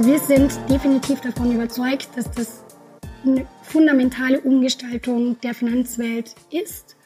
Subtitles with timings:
[0.00, 2.64] Also wir sind definitiv davon überzeugt, dass das
[3.22, 6.96] eine fundamentale Umgestaltung der Finanzwelt ist.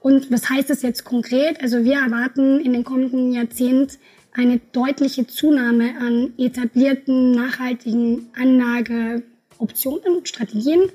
[0.00, 1.60] Und was heißt das jetzt konkret?
[1.60, 3.98] Also wir erwarten in den kommenden Jahrzehnten
[4.32, 10.88] eine deutliche Zunahme an etablierten, nachhaltigen Anlageoptionen, Strategien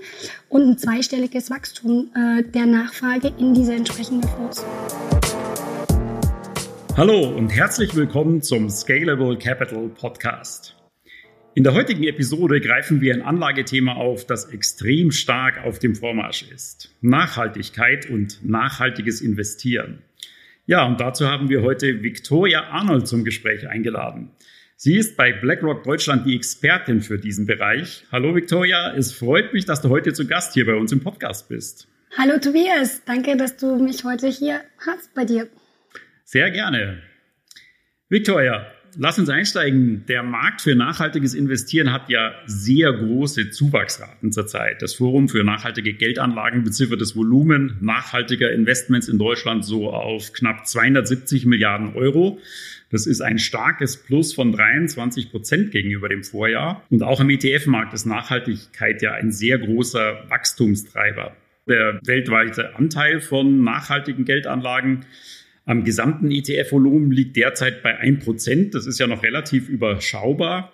[0.50, 4.66] und ein zweistelliges Wachstum äh, der Nachfrage in diese entsprechenden Fonds.
[6.98, 10.76] Hallo und herzlich willkommen zum Scalable Capital Podcast.
[11.56, 16.42] In der heutigen Episode greifen wir ein Anlagethema auf, das extrem stark auf dem Vormarsch
[16.52, 16.90] ist.
[17.02, 20.02] Nachhaltigkeit und nachhaltiges Investieren.
[20.66, 24.32] Ja, und dazu haben wir heute Victoria Arnold zum Gespräch eingeladen.
[24.78, 28.04] Sie ist bei BlackRock Deutschland die Expertin für diesen Bereich.
[28.12, 31.50] Hallo Victoria, es freut mich, dass du heute zu Gast hier bei uns im Podcast
[31.50, 31.88] bist.
[32.18, 35.48] Hallo Tobias, danke, dass du mich heute hier hast bei dir.
[36.24, 37.04] Sehr gerne.
[38.10, 38.66] Victoria,
[38.98, 40.06] lass uns einsteigen.
[40.08, 44.82] Der Markt für nachhaltiges Investieren hat ja sehr große Zuwachsraten zurzeit.
[44.82, 50.68] Das Forum für nachhaltige Geldanlagen beziffert das Volumen nachhaltiger Investments in Deutschland so auf knapp
[50.68, 52.40] 270 Milliarden Euro.
[52.90, 56.84] Das ist ein starkes Plus von 23 Prozent gegenüber dem Vorjahr.
[56.90, 61.36] Und auch im ETF-Markt ist Nachhaltigkeit ja ein sehr großer Wachstumstreiber.
[61.68, 65.06] Der weltweite Anteil von nachhaltigen Geldanlagen
[65.66, 68.72] am gesamten ETF-Volumen liegt derzeit bei 1%.
[68.72, 70.72] Das ist ja noch relativ überschaubar.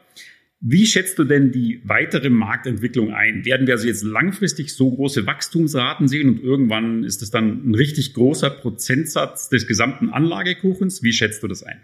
[0.61, 3.45] Wie schätzt du denn die weitere Marktentwicklung ein?
[3.45, 7.75] Werden wir also jetzt langfristig so große Wachstumsraten sehen und irgendwann ist es dann ein
[7.75, 11.01] richtig großer Prozentsatz des gesamten Anlagekuchens?
[11.01, 11.79] Wie schätzt du das ein?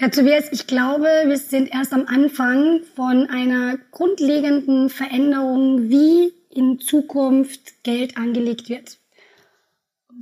[0.00, 6.80] Ja, Tobias, ich glaube, wir sind erst am Anfang von einer grundlegenden Veränderung, wie in
[6.80, 8.98] Zukunft Geld angelegt wird.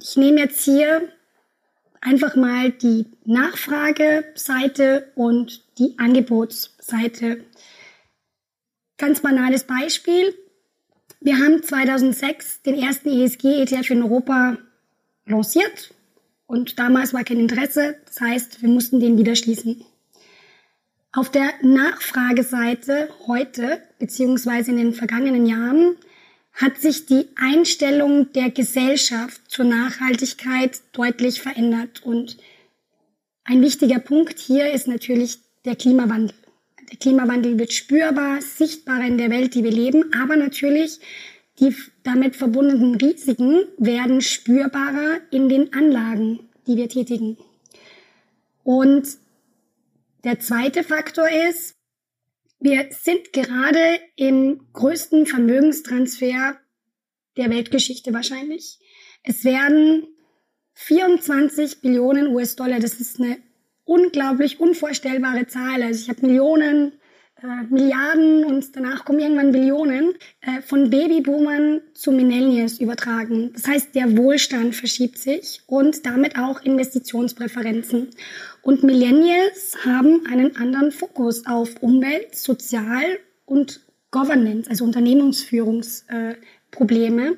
[0.03, 1.09] Ich nehme jetzt hier
[2.01, 7.45] einfach mal die Nachfrageseite und die Angebotsseite.
[8.99, 10.35] Ganz banales Beispiel.
[11.21, 14.59] Wir haben 2006 den ersten ESG-ETF in Europa
[15.27, 15.95] lanciert
[16.47, 17.97] und damals war kein Interesse.
[18.07, 19.85] Das heißt, wir mussten den wieder schließen.
[21.13, 25.97] Auf der Nachfrageseite heute, beziehungsweise in den vergangenen Jahren,
[26.57, 32.03] hat sich die Einstellung der Gesellschaft zur Nachhaltigkeit deutlich verändert.
[32.03, 32.39] Und
[33.45, 36.35] ein wichtiger Punkt hier ist natürlich der Klimawandel.
[36.91, 41.01] Der Klimawandel wird spürbar, sichtbarer in der Welt, die wir leben, aber natürlich
[41.59, 47.37] die damit verbundenen Risiken werden spürbarer in den Anlagen, die wir tätigen.
[48.63, 49.07] Und
[50.25, 51.76] der zweite Faktor ist,
[52.59, 56.59] wir sind gerade im größten Vermögenstransfer
[57.37, 58.79] der Weltgeschichte wahrscheinlich.
[59.23, 60.09] Es werden
[60.75, 63.39] 24 Billionen US-Dollar, das ist eine
[63.85, 65.83] unglaublich unvorstellbare Zahl.
[65.83, 66.93] Also ich habe Millionen
[67.43, 73.53] äh, Milliarden und danach kommen irgendwann Billionen äh, von Babyboomern zu Millennials übertragen.
[73.53, 78.09] Das heißt, der Wohlstand verschiebt sich und damit auch Investitionspräferenzen.
[78.63, 87.37] Und Millennials haben einen anderen Fokus auf Umwelt, Sozial und Governance, also Unternehmensführungsprobleme äh,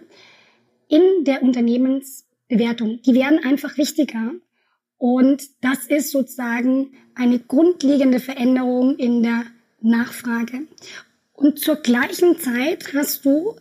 [0.88, 3.03] in der Unternehmensbewertung.
[3.03, 4.30] Die werden einfach wichtiger.
[4.97, 9.44] Und das ist sozusagen eine grundlegende Veränderung in der
[9.81, 10.62] Nachfrage.
[11.34, 13.55] Und zur gleichen Zeit hast du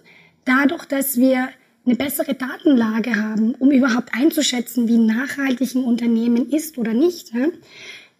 [0.45, 1.49] dadurch, dass wir
[1.85, 7.31] eine bessere Datenlage haben, um überhaupt einzuschätzen, wie nachhaltig ein Unternehmen ist oder nicht,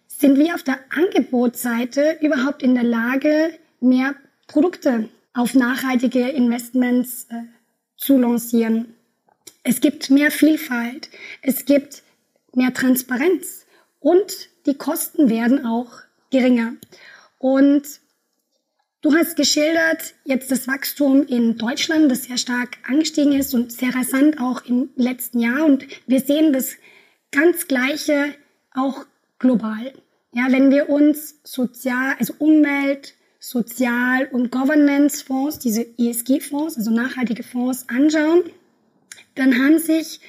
[0.06, 4.14] sind wir auf der Angebotsseite überhaupt in der Lage, mehr
[4.46, 7.42] Produkte auf nachhaltige Investments äh,
[7.96, 8.94] zu lancieren.
[9.62, 11.10] Es gibt mehr Vielfalt,
[11.42, 12.02] es gibt
[12.54, 13.66] mehr Transparenz
[14.00, 16.72] und die Kosten werden auch geringer.
[17.38, 18.00] Und
[19.00, 23.94] du hast geschildert jetzt das Wachstum in Deutschland, das sehr stark angestiegen ist und sehr
[23.94, 25.64] rasant auch im letzten Jahr.
[25.64, 26.74] Und wir sehen das
[27.30, 28.34] ganz Gleiche
[28.74, 29.06] auch
[29.38, 29.92] global.
[30.32, 37.88] Ja, wenn wir uns sozial, also Umwelt, Sozial- und Governance-Fonds, diese ESG-Fonds, also nachhaltige Fonds
[37.88, 38.42] anschauen,
[39.36, 40.20] dann haben sich,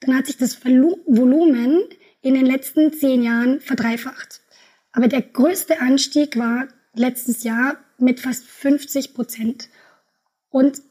[0.00, 1.84] dann hat sich das Volumen
[2.20, 4.42] in den letzten zehn Jahren verdreifacht.
[4.92, 9.68] Aber der größte Anstieg war letztes Jahr mit fast 50 Prozent.
[10.50, 10.82] Und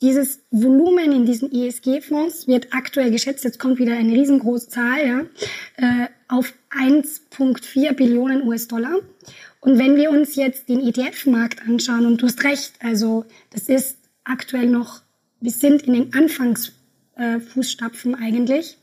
[0.00, 5.20] dieses Volumen in diesen ESG-Fonds wird aktuell geschätzt, jetzt kommt wieder eine riesengroße Zahl, ja,
[5.76, 8.98] äh, auf 1,4 Billionen US-Dollar.
[9.60, 13.96] Und wenn wir uns jetzt den ETF-Markt anschauen, und du hast recht, also das ist
[14.24, 15.00] aktuell noch,
[15.40, 18.76] wir sind in den Anfangsfußstapfen eigentlich,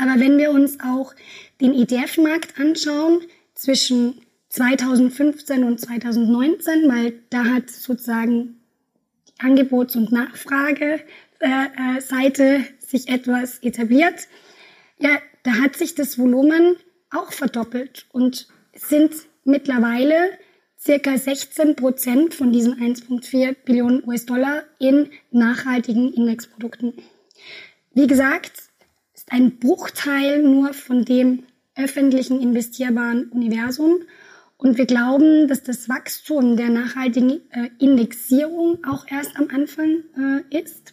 [0.00, 1.14] aber wenn wir uns auch
[1.60, 3.20] den ETF-Markt anschauen,
[3.54, 8.58] zwischen 2015 und 2019, weil da hat sozusagen
[9.28, 14.28] die Angebots- und Nachfrageseite äh, sich etwas etabliert.
[14.98, 16.76] Ja, da hat sich das Volumen
[17.10, 19.12] auch verdoppelt und sind
[19.44, 20.30] mittlerweile
[20.78, 26.94] circa 16 Prozent von diesen 1,4 Billionen US-Dollar in nachhaltigen Indexprodukten.
[27.92, 28.69] Wie gesagt,
[29.30, 31.44] ein Bruchteil nur von dem
[31.76, 34.00] öffentlichen investierbaren Universum.
[34.58, 40.58] Und wir glauben, dass das Wachstum der nachhaltigen äh, Indexierung auch erst am Anfang äh,
[40.58, 40.92] ist.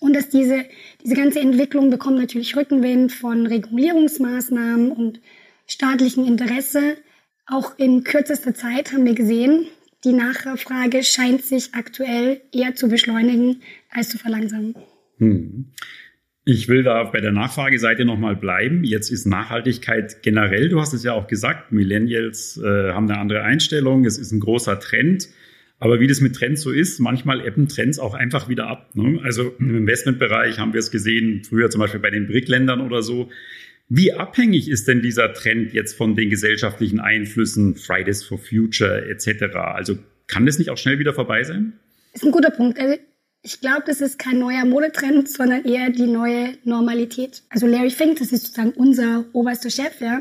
[0.00, 0.66] Und dass diese,
[1.02, 5.20] diese ganze Entwicklung bekommt natürlich Rückenwind von Regulierungsmaßnahmen und
[5.66, 6.98] staatlichem Interesse.
[7.46, 9.66] Auch in kürzester Zeit haben wir gesehen,
[10.04, 14.74] die Nachfrage scheint sich aktuell eher zu beschleunigen als zu verlangsamen.
[15.16, 15.72] Hm.
[16.46, 18.84] Ich will da bei der Nachfrageseite nochmal bleiben.
[18.84, 23.42] Jetzt ist Nachhaltigkeit generell, du hast es ja auch gesagt, Millennials äh, haben eine andere
[23.42, 25.28] Einstellung, es ist ein großer Trend.
[25.78, 28.94] Aber wie das mit Trends so ist, manchmal ebben Trends auch einfach wieder ab.
[28.94, 29.20] Ne?
[29.22, 33.30] Also im Investmentbereich haben wir es gesehen, früher zum Beispiel bei den BRIC-Ländern oder so.
[33.88, 39.56] Wie abhängig ist denn dieser Trend jetzt von den gesellschaftlichen Einflüssen, Fridays for Future etc.?
[39.56, 41.74] Also kann das nicht auch schnell wieder vorbei sein?
[42.12, 42.78] Das ist ein guter Punkt.
[42.78, 42.96] Also
[43.44, 47.42] ich glaube, das ist kein neuer Modetrend, sondern eher die neue Normalität.
[47.50, 50.20] Also Larry Fink, das ist sozusagen unser oberster Chef, ja,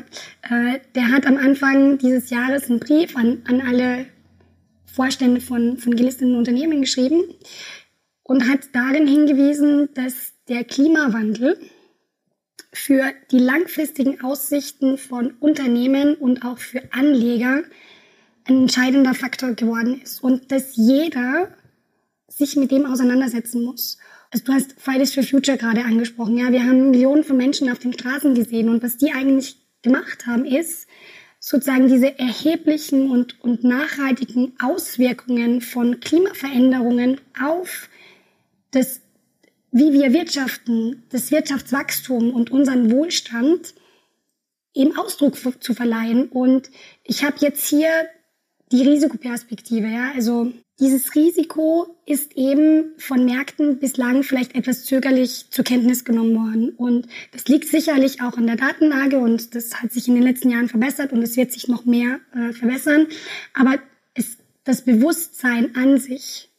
[0.49, 4.07] äh, der hat am Anfang dieses Jahres einen Brief an, an alle
[4.85, 7.23] Vorstände von, von gelisteten Unternehmen geschrieben
[8.23, 11.57] und hat darin hingewiesen, dass der Klimawandel
[12.73, 17.63] für die langfristigen Aussichten von Unternehmen und auch für Anleger
[18.43, 21.47] ein entscheidender Faktor geworden ist und dass jeder
[22.37, 23.97] sich mit dem auseinandersetzen muss.
[24.31, 26.37] Also du hast Fridays for Future gerade angesprochen.
[26.37, 30.25] Ja, wir haben Millionen von Menschen auf den Straßen gesehen und was die eigentlich gemacht
[30.25, 30.87] haben, ist
[31.39, 37.89] sozusagen diese erheblichen und, und nachhaltigen Auswirkungen von Klimaveränderungen auf
[38.71, 39.01] das,
[39.71, 43.75] wie wir wirtschaften, das Wirtschaftswachstum und unseren Wohlstand
[44.73, 46.29] eben Ausdruck zu verleihen.
[46.29, 46.71] Und
[47.03, 47.89] ich habe jetzt hier
[48.71, 55.63] die Risikoperspektive, ja, also dieses Risiko ist eben von Märkten bislang vielleicht etwas zögerlich zur
[55.63, 56.69] Kenntnis genommen worden.
[56.71, 60.49] Und das liegt sicherlich auch an der Datenlage und das hat sich in den letzten
[60.49, 63.07] Jahren verbessert und es wird sich noch mehr äh, verbessern.
[63.53, 63.75] Aber
[64.15, 66.49] es, das Bewusstsein an sich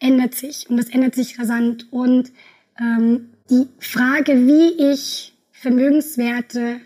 [0.00, 1.86] ändert sich und das ändert sich rasant.
[1.92, 2.32] Und
[2.80, 6.80] ähm, die Frage, wie ich Vermögenswerte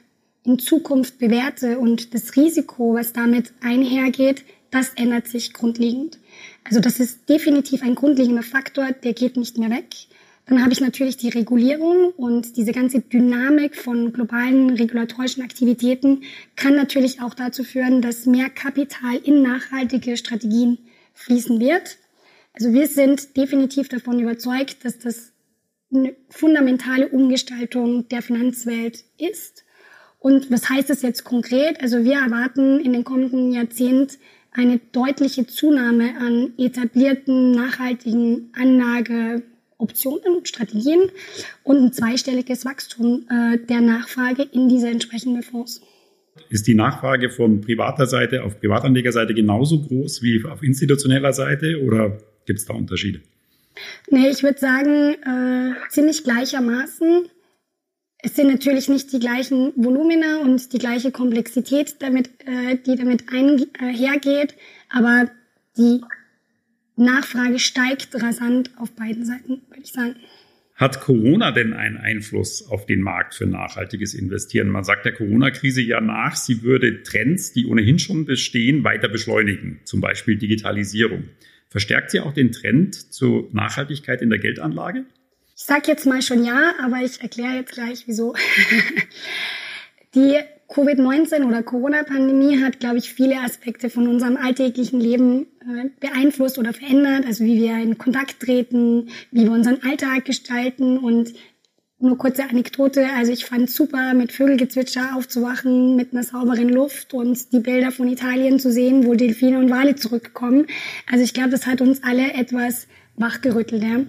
[0.44, 6.18] in Zukunft bewerte und das Risiko, was damit einhergeht, das ändert sich grundlegend.
[6.68, 9.86] Also das ist definitiv ein grundlegender Faktor, der geht nicht mehr weg.
[10.46, 16.22] Dann habe ich natürlich die Regulierung und diese ganze Dynamik von globalen regulatorischen Aktivitäten
[16.56, 20.78] kann natürlich auch dazu führen, dass mehr Kapital in nachhaltige Strategien
[21.14, 21.96] fließen wird.
[22.52, 25.32] Also wir sind definitiv davon überzeugt, dass das
[25.92, 29.64] eine fundamentale Umgestaltung der Finanzwelt ist.
[30.18, 31.80] Und was heißt das jetzt konkret?
[31.80, 34.18] Also wir erwarten in den kommenden Jahrzehnten
[34.58, 41.12] eine deutliche Zunahme an etablierten, nachhaltigen Anlageoptionen und Strategien
[41.62, 45.80] und ein zweistelliges Wachstum äh, der Nachfrage in diese entsprechenden Fonds.
[46.50, 52.18] Ist die Nachfrage von privater Seite auf Privatanlegerseite genauso groß wie auf institutioneller Seite oder
[52.44, 53.20] gibt es da Unterschiede?
[54.10, 57.28] Nee, ich würde sagen, äh, ziemlich gleichermaßen.
[58.20, 63.26] Es sind natürlich nicht die gleichen Volumina und die gleiche Komplexität, damit, äh, die damit
[63.30, 64.56] einhergeht,
[64.88, 65.30] aber
[65.76, 66.00] die
[66.96, 70.16] Nachfrage steigt rasant auf beiden Seiten, würde ich sagen.
[70.74, 74.68] Hat Corona denn einen Einfluss auf den Markt für nachhaltiges Investieren?
[74.68, 79.80] Man sagt der Corona-Krise ja nach, sie würde Trends, die ohnehin schon bestehen, weiter beschleunigen,
[79.84, 81.24] zum Beispiel Digitalisierung.
[81.68, 85.04] Verstärkt sie auch den Trend zur Nachhaltigkeit in der Geldanlage?
[85.58, 88.32] Ich sag jetzt mal schon ja, aber ich erkläre jetzt gleich, wieso.
[90.14, 90.38] Die
[90.68, 96.72] Covid-19 oder Corona-Pandemie hat, glaube ich, viele Aspekte von unserem alltäglichen Leben äh, beeinflusst oder
[96.72, 97.26] verändert.
[97.26, 101.34] Also wie wir in Kontakt treten, wie wir unseren Alltag gestalten und
[101.98, 103.08] nur kurze Anekdote.
[103.16, 108.06] Also ich fand super, mit Vögelgezwitscher aufzuwachen, mit einer sauberen Luft und die Bilder von
[108.06, 110.68] Italien zu sehen, wo Delfine und Wale zurückkommen.
[111.10, 112.86] Also ich glaube, das hat uns alle etwas
[113.16, 113.82] wachgerüttelt.
[113.82, 114.04] Ja.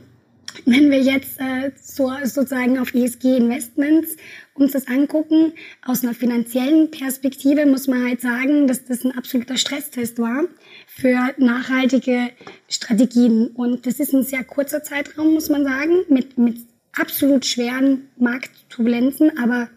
[0.65, 4.15] Wenn wir jetzt äh, so, sozusagen auf ESG-Investments
[4.53, 5.53] uns das angucken,
[5.85, 10.43] aus einer finanziellen Perspektive muss man halt sagen, dass das ein absoluter Stresstest war
[10.87, 12.31] für nachhaltige
[12.67, 13.47] Strategien.
[13.47, 16.57] Und das ist ein sehr kurzer Zeitraum, muss man sagen, mit, mit
[16.93, 19.69] absolut schweren Marktturbulenzen, aber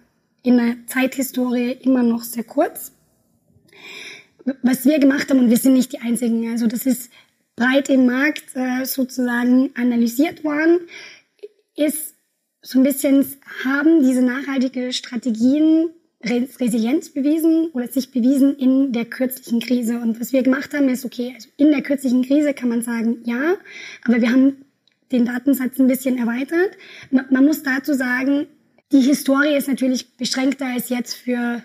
[0.43, 2.93] in der Zeithistorie immer noch sehr kurz.
[4.63, 7.11] was wir gemacht haben, und wir sind nicht die Einzigen, also das ist
[7.57, 10.81] breit im Markt äh, sozusagen analysiert worden,
[11.77, 12.15] ist
[12.63, 13.27] so ein bisschen,
[13.65, 15.91] haben diese nachhaltige Strategien
[16.25, 19.99] Resilienz bewiesen oder sich bewiesen in der kürzlichen Krise.
[19.99, 23.19] Und was wir gemacht haben, ist, okay, also in der kürzlichen Krise kann man sagen,
[23.25, 23.57] ja,
[24.05, 24.65] aber wir haben
[25.11, 26.77] den Datensatz ein bisschen erweitert.
[27.11, 28.47] Man muss dazu sagen,
[28.93, 31.63] die Historie ist natürlich beschränkter als jetzt für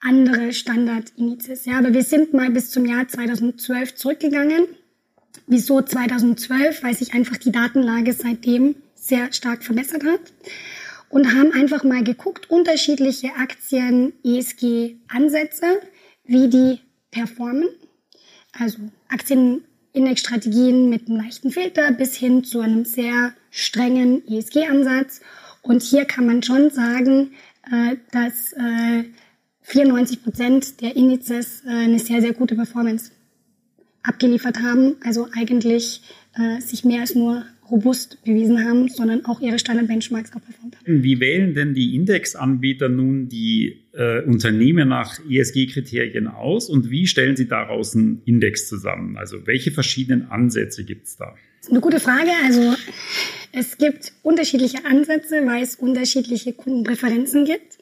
[0.00, 1.66] andere Standardindizes.
[1.66, 4.66] Ja, aber wir sind mal bis zum Jahr 2012 zurückgegangen.
[5.50, 6.84] Wieso 2012?
[6.84, 10.20] Weil sich einfach die Datenlage seitdem sehr stark verbessert hat
[11.08, 15.80] und haben einfach mal geguckt, unterschiedliche Aktien, ESG-Ansätze,
[16.24, 16.78] wie die
[17.10, 17.68] performen.
[18.52, 18.78] Also
[19.08, 25.20] Aktienindexstrategien mit einem leichten Filter bis hin zu einem sehr strengen ESG-Ansatz.
[25.62, 27.32] Und hier kann man schon sagen,
[27.72, 28.54] äh, dass
[29.62, 33.10] 94 äh, Prozent der Indizes äh, eine sehr, sehr gute Performance
[34.02, 34.96] abgeliefert haben.
[35.04, 36.02] Also eigentlich
[36.60, 41.02] sich mehr als nur robust bewiesen haben, sondern auch ihre Standard-Benchmarks auch performt haben.
[41.02, 47.36] Wie wählen denn die Indexanbieter nun die äh, Unternehmen nach ESG-Kriterien aus und wie stellen
[47.36, 49.16] sie daraus einen Index zusammen?
[49.16, 51.34] Also welche verschiedenen Ansätze gibt es da?
[51.58, 52.30] Das ist eine gute Frage.
[52.44, 52.74] Also
[53.52, 57.78] es gibt unterschiedliche Ansätze, weil es unterschiedliche Kundenpräferenzen gibt,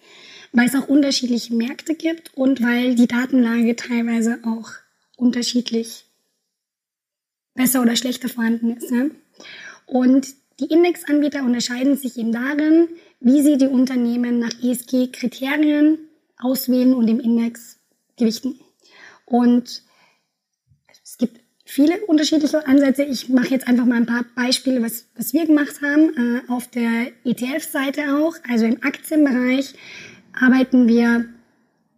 [0.53, 4.71] weil es auch unterschiedliche Märkte gibt und weil die Datenlage teilweise auch
[5.17, 6.08] unterschiedlich
[7.59, 8.91] besser oder schlechter vorhanden ist.
[8.91, 9.11] Ne?
[9.85, 10.29] Und
[10.61, 12.88] die Indexanbieter unterscheiden sich eben darin,
[13.21, 15.99] wie sie die Unternehmen nach ESG-Kriterien
[16.38, 17.79] auswählen und im Index
[18.17, 18.61] gewichten.
[19.27, 19.83] Und
[21.03, 23.03] es gibt viele unterschiedliche Ansätze.
[23.05, 26.17] Ich mache jetzt einfach mal ein paar Beispiele, was, was wir gemacht haben.
[26.17, 29.75] Äh, auf der ETF-Seite auch, also im Aktienbereich,
[30.33, 31.25] arbeiten wir,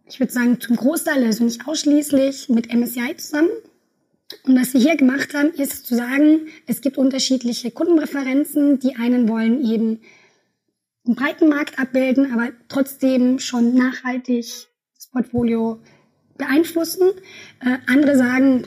[0.07, 3.49] ich würde sagen, zum Großteil, also nicht ausschließlich, mit MSCI zusammen.
[4.43, 8.79] Und was wir hier gemacht haben, ist zu sagen, es gibt unterschiedliche Kundenpräferenzen.
[8.79, 9.99] Die einen wollen eben
[11.05, 14.45] einen breiten Markt abbilden, aber trotzdem schon nachhaltig
[14.95, 15.79] das Portfolio
[16.37, 17.11] beeinflussen.
[17.59, 18.65] Äh, andere sagen,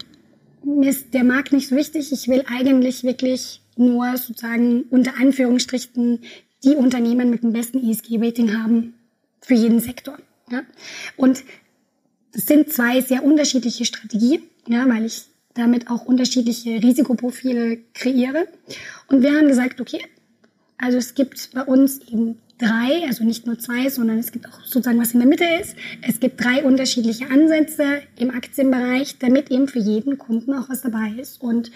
[0.64, 2.12] mir ist der Markt nicht so wichtig.
[2.12, 6.20] Ich will eigentlich wirklich nur sozusagen unter Anführungsstrichen
[6.62, 8.94] die Unternehmen mit dem besten ESG-Rating haben
[9.40, 10.18] für jeden Sektor.
[10.50, 10.62] Ja?
[11.16, 11.44] Und
[12.32, 18.49] das sind zwei sehr unterschiedliche Strategien, ja, weil ich damit auch unterschiedliche Risikoprofile kreiere.
[19.08, 20.04] Und wir haben gesagt, okay,
[20.78, 24.61] also es gibt bei uns eben drei, also nicht nur zwei, sondern es gibt auch
[24.64, 25.76] sozusagen was in der Mitte ist.
[26.02, 31.14] Es gibt drei unterschiedliche Ansätze im Aktienbereich, damit eben für jeden Kunden auch was dabei
[31.18, 31.40] ist.
[31.40, 31.70] Und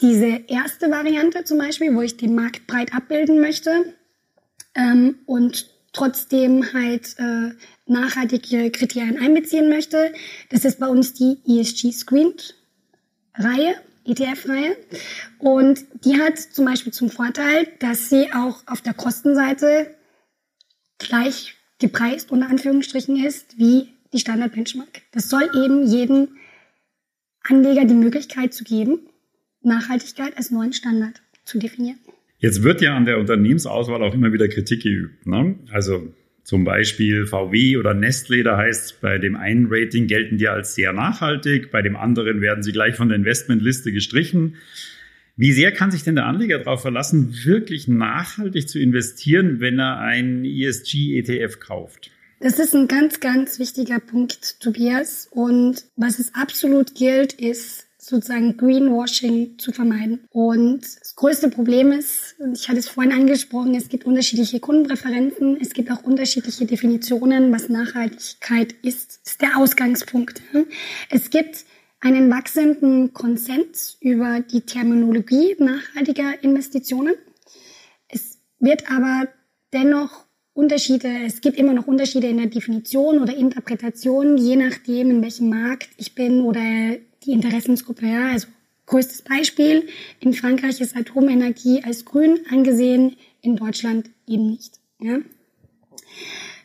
[0.00, 3.94] diese erste Variante zum Beispiel, wo ich den Markt breit abbilden möchte
[4.74, 7.50] ähm, und trotzdem halt äh,
[7.86, 10.12] nachhaltige Kriterien einbeziehen möchte,
[10.50, 12.54] das ist bei uns die ESG Screened
[13.34, 13.74] Reihe,
[14.04, 14.76] ETF-Reihe.
[15.38, 19.94] Und die hat zum Beispiel zum Vorteil, dass sie auch auf der Kostenseite
[20.98, 25.02] gleich gepreist, unter Anführungsstrichen ist, wie die Standard-Benchmark.
[25.12, 26.28] Das soll eben jedem
[27.42, 29.00] Anleger die Möglichkeit zu geben,
[29.62, 31.98] Nachhaltigkeit als neuen Standard zu definieren.
[32.38, 35.26] Jetzt wird ja an der Unternehmensauswahl auch immer wieder Kritik geübt.
[35.26, 35.58] Ne?
[35.70, 36.12] Also
[36.44, 40.92] zum Beispiel VW oder Nestlé, da heißt bei dem einen Rating gelten die als sehr
[40.92, 44.56] nachhaltig, bei dem anderen werden sie gleich von der Investmentliste gestrichen.
[45.36, 49.98] Wie sehr kann sich denn der Anleger darauf verlassen, wirklich nachhaltig zu investieren, wenn er
[50.00, 52.10] einen ESG-ETF kauft?
[52.40, 55.28] Das ist ein ganz, ganz wichtiger Punkt, Tobias.
[55.30, 60.20] Und was es absolut gilt, ist sozusagen Greenwashing zu vermeiden.
[60.30, 65.72] Und das größte Problem ist, ich hatte es vorhin angesprochen, es gibt unterschiedliche Kundenpräferenzen, es
[65.72, 69.20] gibt auch unterschiedliche Definitionen, was Nachhaltigkeit ist.
[69.24, 70.42] Ist der Ausgangspunkt.
[71.10, 71.64] Es gibt
[72.00, 77.14] einen wachsenden Konsens über die Terminologie nachhaltiger Investitionen.
[78.08, 79.28] Es wird aber
[79.72, 85.22] dennoch Unterschiede, es gibt immer noch Unterschiede in der Definition oder Interpretation, je nachdem, in
[85.22, 88.06] welchem Markt ich bin oder die Interessensgruppe.
[88.06, 88.30] Ja?
[88.30, 88.46] Also
[88.86, 89.88] größtes Beispiel,
[90.20, 94.78] in Frankreich ist Atomenergie als grün angesehen, in Deutschland eben nicht.
[95.00, 95.18] Ja?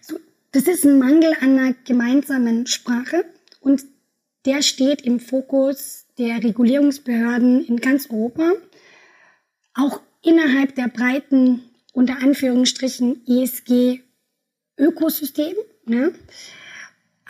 [0.01, 0.19] So,
[0.51, 3.25] das ist ein Mangel an einer gemeinsamen Sprache
[3.59, 3.83] und
[4.45, 8.53] der steht im Fokus der Regulierungsbehörden in ganz Europa,
[9.73, 15.55] auch innerhalb der breiten, unter Anführungsstrichen, ESG-Ökosystem.
[15.87, 16.09] Ja?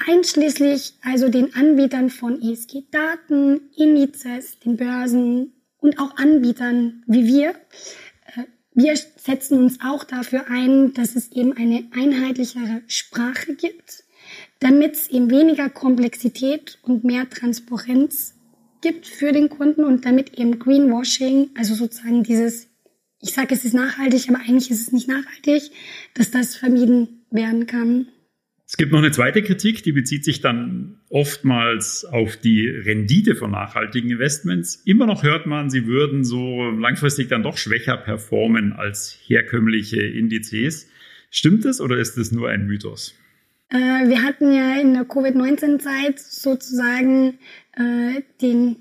[0.06, 7.50] Einschließlich also den Anbietern von ESG-Daten, Indizes, den Börsen und auch Anbietern wie wir.
[7.50, 14.04] Äh, wir setzen uns auch dafür ein, dass es eben eine einheitlichere Sprache gibt,
[14.60, 18.36] damit es eben weniger Komplexität und mehr Transparenz
[18.82, 22.68] gibt für den Kunden und damit eben Greenwashing, also sozusagen dieses,
[23.20, 25.72] ich sage es ist nachhaltig, aber eigentlich ist es nicht nachhaltig,
[26.14, 28.08] dass das vermieden werden kann.
[28.70, 33.52] Es gibt noch eine zweite Kritik, die bezieht sich dann oftmals auf die Rendite von
[33.52, 34.82] nachhaltigen Investments.
[34.84, 40.90] Immer noch hört man, sie würden so langfristig dann doch schwächer performen als herkömmliche Indizes.
[41.32, 43.16] Stimmt es oder ist es nur ein Mythos?
[43.70, 47.40] Äh, wir hatten ja in der Covid-19-Zeit sozusagen
[47.72, 48.76] äh, den,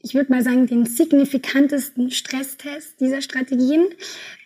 [0.00, 3.84] ich würde mal sagen, den signifikantesten Stresstest dieser Strategien.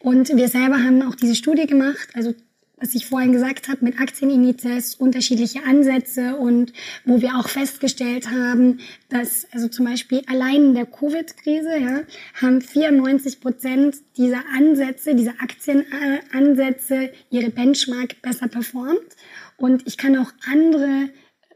[0.00, 2.34] Und wir selber haben auch diese Studie gemacht, also
[2.80, 6.72] was ich vorhin gesagt habe, mit Aktienindizes unterschiedliche Ansätze und
[7.04, 12.00] wo wir auch festgestellt haben, dass also zum Beispiel allein in der Covid-Krise ja,
[12.40, 19.16] haben 94 Prozent dieser Ansätze, dieser Aktienansätze ihre Benchmark besser performt.
[19.56, 21.10] Und ich kann auch andere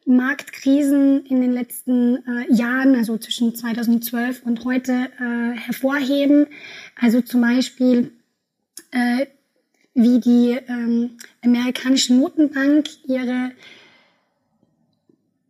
[0.06, 6.46] Marktkrisen in den letzten äh, Jahren, also zwischen 2012 und heute, äh, hervorheben.
[7.00, 8.12] Also zum Beispiel
[8.90, 9.26] äh,
[9.94, 11.10] wie die ähm,
[11.42, 13.52] amerikanische Notenbank ihre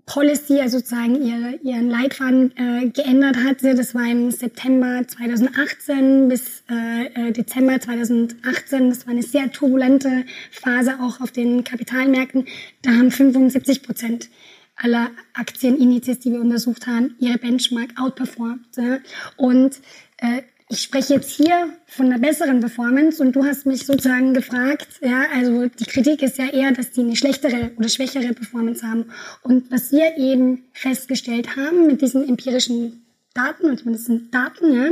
[0.07, 3.75] Policy, also sozusagen ihre, ihren Leitfaden äh, geändert hatte.
[3.75, 8.91] Das war im September 2018 bis äh, äh, Dezember 2018.
[8.91, 12.47] Das war eine sehr turbulente Phase auch auf den Kapitalmärkten.
[12.83, 14.29] Da haben 75 Prozent
[14.77, 18.77] aller Aktienindizes, die wir untersucht haben, ihre Benchmark outperformed.
[18.77, 18.99] Ja.
[19.37, 19.81] Und
[20.19, 24.89] äh, ich spreche jetzt hier von einer besseren Performance und du hast mich sozusagen gefragt,
[25.03, 29.13] ja, also die Kritik ist ja eher, dass die eine schlechtere oder schwächere Performance haben.
[29.43, 33.05] Und was wir eben festgestellt haben mit diesen empirischen
[33.35, 34.91] Daten, und zumindest sind Daten, ja,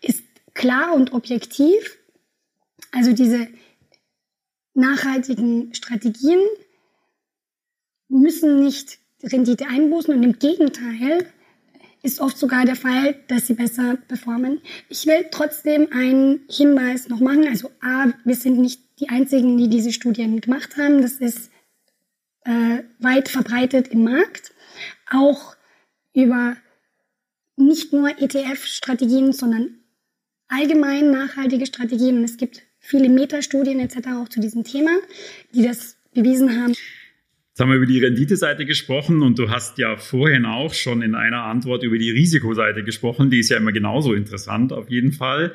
[0.00, 1.98] ist klar und objektiv.
[2.90, 3.46] Also diese
[4.74, 6.40] nachhaltigen Strategien
[8.08, 11.26] müssen nicht Rendite einbußen und im Gegenteil,
[12.04, 14.60] ist oft sogar der Fall, dass sie besser performen.
[14.90, 17.48] Ich will trotzdem einen Hinweis noch machen.
[17.48, 21.00] Also A, wir sind nicht die Einzigen, die diese Studien gemacht haben.
[21.00, 21.50] Das ist
[22.44, 24.52] äh, weit verbreitet im Markt.
[25.10, 25.56] Auch
[26.12, 26.56] über
[27.56, 29.78] nicht nur ETF-Strategien, sondern
[30.48, 32.18] allgemein nachhaltige Strategien.
[32.18, 34.08] Und es gibt viele Metastudien etc.
[34.16, 34.90] auch zu diesem Thema,
[35.54, 36.74] die das bewiesen haben.
[37.54, 41.14] Jetzt haben wir über die Renditeseite gesprochen und du hast ja vorhin auch schon in
[41.14, 43.30] einer Antwort über die Risikoseite gesprochen.
[43.30, 45.52] Die ist ja immer genauso interessant auf jeden Fall.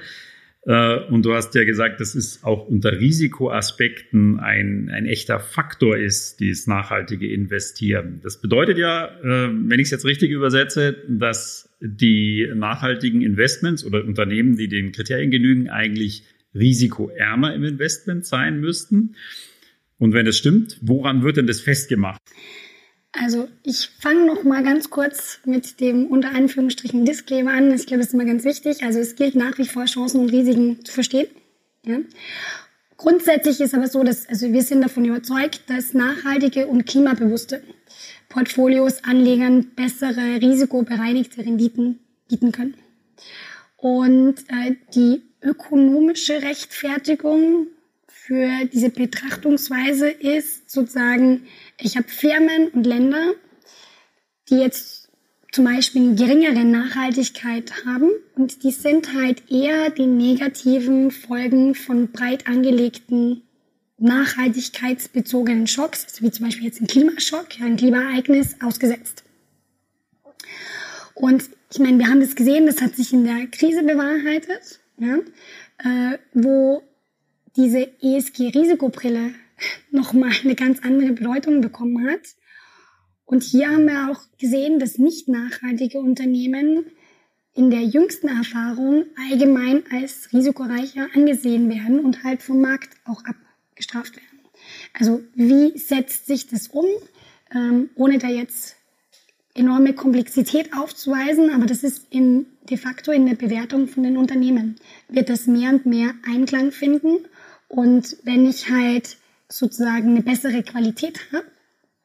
[0.65, 5.97] Äh, und du hast ja gesagt, dass es auch unter Risikoaspekten ein, ein echter Faktor
[5.97, 8.21] ist, dieses nachhaltige Investieren.
[8.23, 14.05] Das bedeutet ja, äh, wenn ich es jetzt richtig übersetze, dass die nachhaltigen Investments oder
[14.05, 16.23] Unternehmen, die den Kriterien genügen, eigentlich
[16.55, 19.15] risikoärmer im Investment sein müssten.
[19.99, 22.21] Und wenn das stimmt, woran wird denn das festgemacht?
[23.11, 27.73] Also ich fange noch mal ganz kurz mit dem unter Anführungsstrichen Disclaimer an.
[27.73, 28.83] Ich glaube, das ist immer ganz wichtig.
[28.83, 31.27] Also es gilt nach wie vor Chancen und Risiken zu verstehen.
[31.85, 31.99] Ja.
[32.97, 37.63] Grundsätzlich ist aber so, dass also wir sind davon überzeugt, dass nachhaltige und klimabewusste
[38.27, 42.75] Portfolios Anlegern bessere risikobereinigte Renditen bieten können.
[43.77, 47.67] Und äh, die ökonomische Rechtfertigung
[48.29, 51.47] für diese Betrachtungsweise ist sozusagen,
[51.79, 53.33] ich habe Firmen und Länder,
[54.49, 55.09] die jetzt
[55.51, 62.11] zum Beispiel eine geringere Nachhaltigkeit haben und die sind halt eher den negativen Folgen von
[62.11, 63.41] breit angelegten
[63.97, 69.23] nachhaltigkeitsbezogenen Schocks, also wie zum Beispiel jetzt ein Klimaschock, ein Klimaereignis, ausgesetzt.
[71.15, 75.17] Und ich meine, wir haben das gesehen, das hat sich in der Krise bewahrheitet, ja,
[75.79, 76.83] äh, wo
[77.59, 79.33] diese ESG-Risikobrille
[79.91, 82.21] nochmal eine ganz andere Bedeutung bekommen hat.
[83.25, 86.85] Und hier haben wir auch gesehen, dass nicht nachhaltige Unternehmen
[87.53, 94.15] in der jüngsten Erfahrung allgemein als risikoreicher angesehen werden und halt vom Markt auch abgestraft
[94.15, 94.39] werden.
[94.93, 96.85] Also wie setzt sich das um,
[97.53, 98.77] ähm, ohne da jetzt
[99.53, 104.75] enorme Komplexität aufzuweisen, aber das ist in, de facto in der Bewertung von den Unternehmen,
[105.09, 107.25] wird das mehr und mehr Einklang finden
[107.69, 111.45] und wenn ich halt sozusagen eine bessere Qualität habe,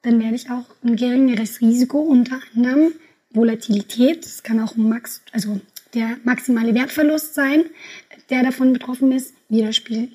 [0.03, 2.93] dann werde ich auch ein geringeres Risiko, unter anderem
[3.31, 5.61] Volatilität, das kann auch Max, also
[5.95, 7.65] der maximale Wertverlust sein,
[8.31, 10.13] der davon betroffen ist, widerspiegeln.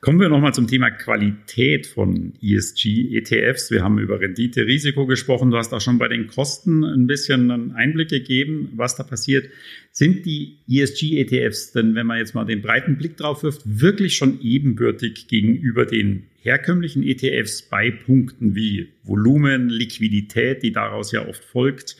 [0.00, 3.72] Kommen wir nochmal zum Thema Qualität von ESG-ETFs.
[3.72, 5.50] Wir haben über Rendite, Risiko gesprochen.
[5.50, 9.50] Du hast auch schon bei den Kosten ein bisschen einen Einblick gegeben, was da passiert.
[9.90, 14.40] Sind die ESG-ETFs denn, wenn man jetzt mal den breiten Blick drauf wirft, wirklich schon
[14.40, 21.96] ebenbürtig gegenüber den herkömmlichen ETFs bei Punkten wie Volumen, Liquidität, die daraus ja oft folgt,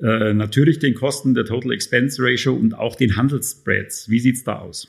[0.00, 4.08] äh, natürlich den Kosten der Total Expense Ratio und auch den Handelsspreads.
[4.08, 4.86] Wie sieht's da aus?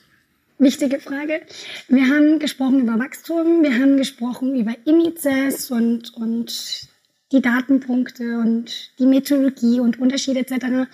[0.60, 1.42] Wichtige Frage.
[1.88, 6.90] Wir haben gesprochen über Wachstum, wir haben gesprochen über Indizes und, und
[7.32, 10.88] die Datenpunkte und die Methodologie und Unterschiede etc.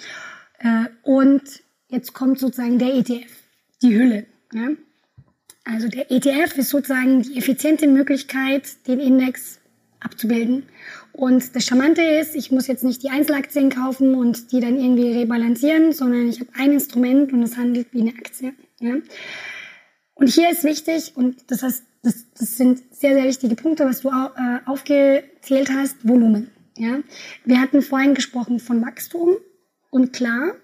[0.60, 1.44] Äh, und
[1.90, 3.32] jetzt kommt sozusagen der ETF,
[3.82, 4.26] die Hülle.
[5.66, 9.60] Also der ETF ist sozusagen die effiziente Möglichkeit, den Index
[10.00, 10.64] abzubilden.
[11.12, 15.12] Und das Charmante ist, ich muss jetzt nicht die Einzelaktien kaufen und die dann irgendwie
[15.12, 18.54] rebalancieren, sondern ich habe ein Instrument und es handelt wie eine Aktie.
[18.80, 18.96] Ja?
[20.16, 24.02] Und hier ist wichtig, und das, heißt, das, das sind sehr, sehr wichtige Punkte, was
[24.02, 26.52] du äh, aufgezählt hast, Volumen.
[26.78, 27.00] Ja?
[27.46, 29.38] Wir hatten vorhin gesprochen von Wachstum
[29.90, 30.56] und klar,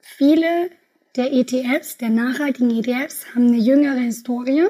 [0.00, 0.70] viele
[1.16, 4.66] der ETFs, der nachhaltigen ETFs, haben eine jüngere Historie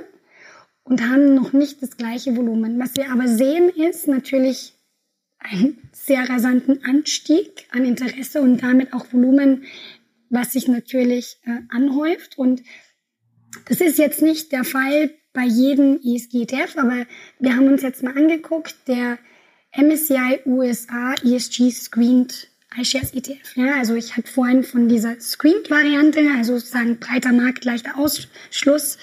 [0.84, 2.78] und haben noch nicht das gleiche Volumen.
[2.78, 4.74] Was wir aber sehen, ist natürlich
[5.38, 9.64] einen sehr rasanten Anstieg an Interesse und damit auch Volumen,
[10.28, 12.38] was sich natürlich äh, anhäuft.
[12.38, 12.62] Und
[13.66, 17.06] das ist jetzt nicht der Fall bei jedem ESG-ETF, aber
[17.38, 19.18] wir haben uns jetzt mal angeguckt, der
[19.76, 23.56] MSCI USA ESG Screened iShares ETF.
[23.56, 28.98] Ja, also ich hatte vorhin von dieser Screened-Variante, also sozusagen breiter Markt, leichter Ausschluss,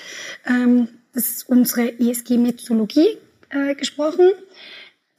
[0.46, 3.18] ähm, das ist unsere ESG-Methodologie
[3.50, 4.32] äh, gesprochen.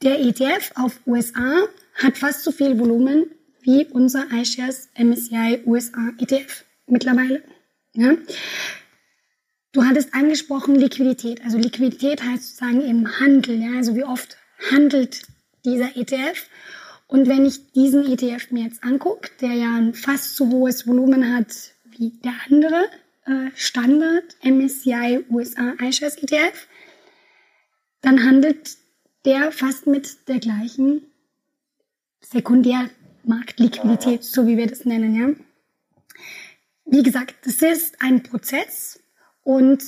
[0.01, 3.25] Der ETF auf USA hat fast so viel Volumen
[3.61, 7.43] wie unser iShares MSCI USA ETF mittlerweile.
[7.93, 8.15] Ja.
[9.71, 11.43] Du hattest angesprochen Liquidität.
[11.43, 13.61] Also Liquidität heißt sozusagen im Handel.
[13.61, 13.77] Ja?
[13.77, 14.37] Also wie oft
[14.71, 15.23] handelt
[15.63, 16.49] dieser ETF?
[17.07, 21.35] Und wenn ich diesen ETF mir jetzt angucke, der ja ein fast so hohes Volumen
[21.35, 22.89] hat wie der andere
[23.25, 26.67] äh, Standard MSCI USA iShares ETF,
[28.01, 28.77] dann handelt
[29.25, 31.03] der fast mit der gleichen
[32.21, 35.15] Sekundärmarktliquidität, so wie wir das nennen.
[35.15, 35.29] Ja?
[36.85, 38.99] Wie gesagt, das ist ein Prozess
[39.43, 39.81] und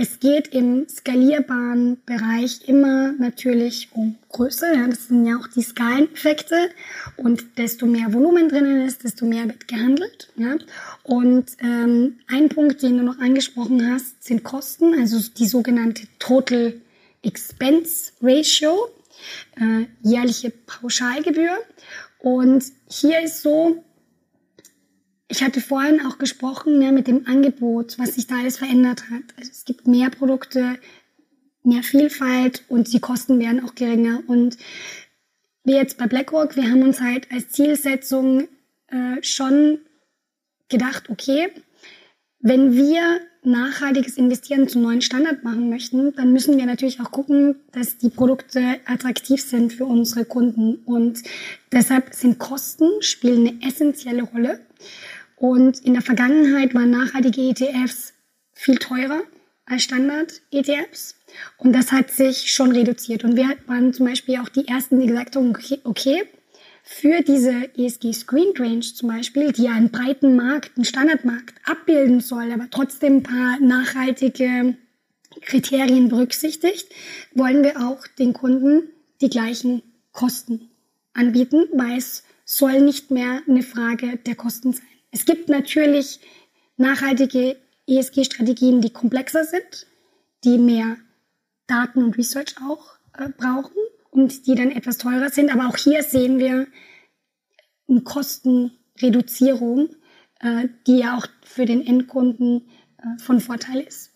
[0.00, 4.66] es geht im skalierbaren Bereich immer natürlich um Größe.
[4.72, 6.70] Ja, das sind ja auch die Skaleneffekte.
[7.16, 10.32] Und desto mehr Volumen drinnen ist, desto mehr wird gehandelt.
[10.36, 10.54] Ja.
[11.02, 16.74] Und ähm, ein Punkt, den du noch angesprochen hast, sind Kosten, also die sogenannte Total
[17.22, 18.90] Expense Ratio,
[19.56, 21.58] äh, jährliche Pauschalgebühr.
[22.20, 23.82] Und hier ist so,
[25.28, 29.22] ich hatte vorhin auch gesprochen ne, mit dem Angebot, was sich da alles verändert hat.
[29.36, 30.78] Also es gibt mehr Produkte,
[31.62, 34.22] mehr Vielfalt und die Kosten werden auch geringer.
[34.26, 34.56] Und
[35.64, 38.48] wir jetzt bei BlackRock, wir haben uns halt als Zielsetzung
[38.88, 39.80] äh, schon
[40.70, 41.48] gedacht, okay,
[42.40, 47.56] wenn wir nachhaltiges Investieren zum neuen Standard machen möchten, dann müssen wir natürlich auch gucken,
[47.72, 50.76] dass die Produkte attraktiv sind für unsere Kunden.
[50.84, 51.22] Und
[51.72, 54.60] deshalb sind Kosten spielen eine essentielle Rolle.
[55.38, 58.12] Und in der Vergangenheit waren nachhaltige ETFs
[58.52, 59.22] viel teurer
[59.66, 61.14] als Standard-ETFs.
[61.58, 63.22] Und das hat sich schon reduziert.
[63.22, 66.24] Und wir waren zum Beispiel auch die Ersten, die gesagt haben, okay,
[66.82, 72.20] für diese ESG Screen Range zum Beispiel, die ja einen breiten Markt, einen Standardmarkt abbilden
[72.20, 74.74] soll, aber trotzdem ein paar nachhaltige
[75.42, 76.88] Kriterien berücksichtigt,
[77.34, 78.88] wollen wir auch den Kunden
[79.20, 80.70] die gleichen Kosten
[81.12, 84.97] anbieten, weil es soll nicht mehr eine Frage der Kosten sein.
[85.10, 86.20] Es gibt natürlich
[86.76, 89.86] nachhaltige ESG-Strategien, die komplexer sind,
[90.44, 90.96] die mehr
[91.66, 93.76] Daten und Research auch äh, brauchen
[94.10, 95.52] und die dann etwas teurer sind.
[95.52, 96.66] Aber auch hier sehen wir
[97.88, 99.90] eine Kostenreduzierung,
[100.40, 102.68] äh, die ja auch für den Endkunden
[102.98, 104.12] äh, von Vorteil ist.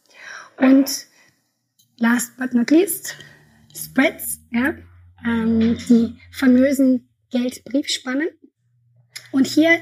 [0.59, 1.07] Und
[1.97, 3.17] last but not least,
[3.75, 4.75] Spreads, ja,
[5.25, 8.29] ähm, die famösen Geldbriefspannen.
[9.31, 9.81] Und hier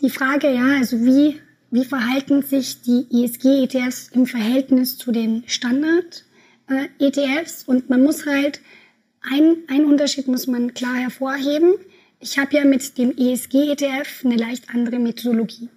[0.00, 7.64] die Frage, ja, also wie, wie verhalten sich die ESG-ETFs im Verhältnis zu den Standard-ETFs?
[7.64, 8.60] Und man muss halt,
[9.22, 11.74] ein, ein Unterschied muss man klar hervorheben.
[12.20, 15.70] Ich habe ja mit dem ESG-ETF eine leicht andere Methodologie.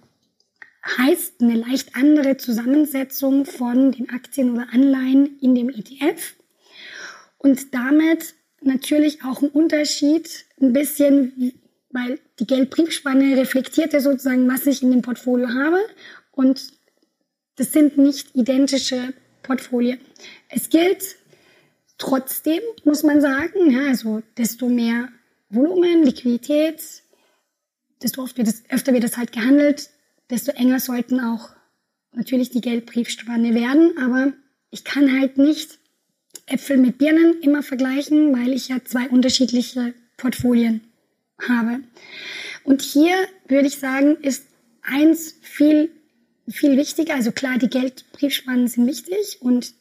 [0.98, 6.34] Heißt eine leicht andere Zusammensetzung von den Aktien oder Anleihen in dem ETF.
[7.38, 11.52] Und damit natürlich auch ein Unterschied, ein bisschen,
[11.90, 15.78] weil die Geldbriefspanne reflektiert ja sozusagen, was ich in dem Portfolio habe
[16.32, 16.72] und
[17.56, 20.00] das sind nicht identische Portfolien.
[20.48, 21.16] Es gilt
[21.98, 25.08] trotzdem, muss man sagen, ja, also desto mehr
[25.50, 26.82] Volumen, Liquidität,
[28.02, 29.90] desto oft wird es, öfter wird es halt gehandelt,
[30.30, 31.50] desto enger sollten auch
[32.12, 34.32] natürlich die Geldbriefspanne werden, aber
[34.70, 35.78] ich kann halt nicht
[36.46, 40.80] Äpfel mit Birnen immer vergleichen, weil ich ja zwei unterschiedliche Portfolien
[41.48, 41.80] habe.
[42.64, 43.14] Und hier
[43.48, 44.46] würde ich sagen, ist
[44.82, 45.90] eins viel,
[46.48, 47.14] viel wichtiger.
[47.14, 49.74] Also klar, die Geldbriefspannen sind wichtig und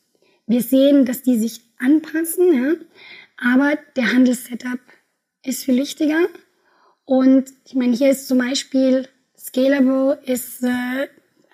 [0.48, 2.74] wir sehen, dass die sich anpassen, ja.
[3.38, 4.80] Aber der Handelssetup
[5.44, 6.28] ist viel wichtiger.
[7.06, 11.08] Und ich meine, hier ist zum Beispiel Scalable ist, äh,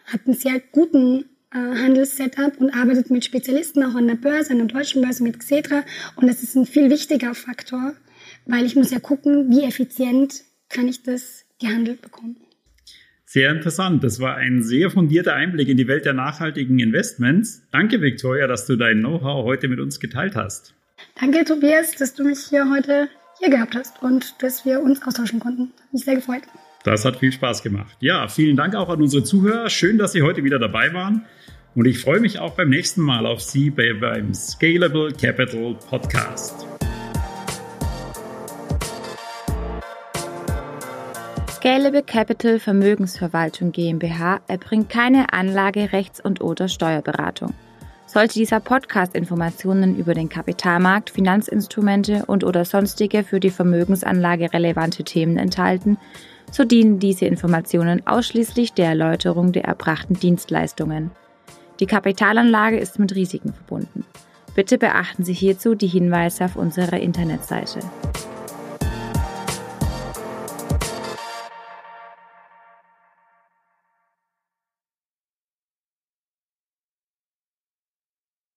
[0.05, 4.57] hat einen sehr guten äh, Handelssetup und arbeitet mit Spezialisten auch an der Börse, an
[4.57, 5.83] der deutschen Börse mit Xetra.
[6.15, 7.95] Und das ist ein viel wichtiger Faktor,
[8.45, 12.37] weil ich muss ja gucken, wie effizient kann ich das gehandelt bekommen.
[13.25, 14.03] Sehr interessant.
[14.03, 17.63] Das war ein sehr fundierter Einblick in die Welt der nachhaltigen Investments.
[17.71, 20.73] Danke, Victoria, dass du dein Know-how heute mit uns geteilt hast.
[21.19, 25.39] Danke, Tobias, dass du mich hier heute hier gehabt hast und dass wir uns austauschen
[25.39, 25.73] konnten.
[25.81, 26.43] Hat mich sehr gefreut.
[26.83, 27.97] Das hat viel Spaß gemacht.
[27.99, 29.69] Ja, vielen Dank auch an unsere Zuhörer.
[29.69, 31.25] Schön, dass Sie heute wieder dabei waren.
[31.73, 36.74] Und ich freue mich auch beim nächsten Mal auf Sie beim Scalable Capital Podcast.
[41.65, 47.55] Scalable Capital Vermögensverwaltung GmbH erbringt keine Anlage-, Rechts- und/oder Steuerberatung.
[48.05, 55.37] Sollte dieser Podcast Informationen über den Kapitalmarkt, Finanzinstrumente und/oder sonstige für die Vermögensanlage relevante Themen
[55.37, 55.97] enthalten,
[56.51, 61.09] so dienen diese Informationen ausschließlich der Erläuterung der erbrachten Dienstleistungen.
[61.79, 64.05] Die Kapitalanlage ist mit Risiken verbunden.
[64.53, 67.79] Bitte beachten Sie hierzu die Hinweise auf unserer Internetseite.